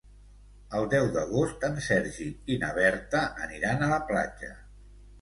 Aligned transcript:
El 0.79 0.87
deu 0.93 1.09
d'agost 1.17 1.67
en 1.69 1.77
Sergi 1.89 2.31
i 2.55 2.59
na 2.65 2.73
Berta 2.81 3.25
aniran 3.49 3.85
a 3.91 3.95
la 3.97 4.05
platja. 4.13 4.55